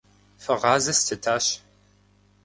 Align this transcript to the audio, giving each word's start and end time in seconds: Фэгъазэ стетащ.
Фэгъазэ 0.43 0.93
стетащ. 0.99 1.45